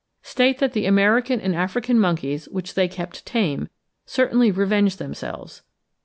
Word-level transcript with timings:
state 0.23 0.57
that 0.57 0.73
the 0.73 0.87
American 0.87 1.39
and 1.39 1.53
African 1.55 1.99
monkeys 1.99 2.49
which 2.49 2.73
they 2.73 2.87
kept 2.87 3.23
tame, 3.23 3.69
certainly 4.03 4.49
revenged 4.49 4.97
themselves. 4.97 5.61